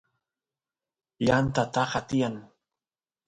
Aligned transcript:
yanta 1.25 1.63
taka 1.73 1.99
tiyan 2.07 2.35